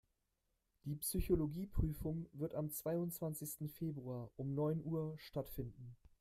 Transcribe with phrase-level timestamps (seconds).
[0.83, 5.95] Die Psychologie-Prüfung wird am zweiundzwanzigsten Februar um neun Uhr stattfinden.